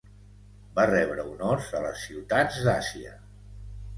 Va 0.77 0.85
rebre 0.89 1.25
honors 1.33 1.69
a 1.79 1.83
les 1.85 2.07
ciutats 2.07 2.57
d'Àsia. 2.69 3.13